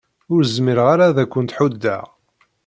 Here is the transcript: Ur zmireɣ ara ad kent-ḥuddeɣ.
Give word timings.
Ur 0.33 0.41
zmireɣ 0.55 0.87
ara 0.93 1.05
ad 1.07 1.17
kent-ḥuddeɣ. 1.27 2.03